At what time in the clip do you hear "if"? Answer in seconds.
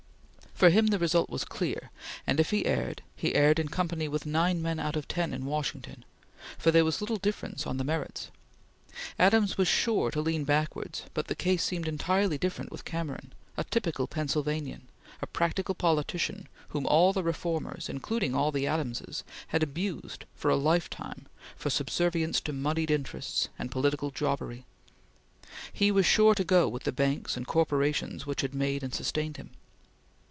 2.39-2.51